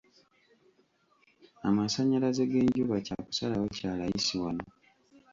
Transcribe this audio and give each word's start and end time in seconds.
Amasannyalaze 1.67 2.43
g'enjuba 2.51 2.95
kya 3.05 3.17
kusalawo 3.25 3.65
kya 3.77 3.91
layisi 3.99 4.35
wano. 4.43 4.63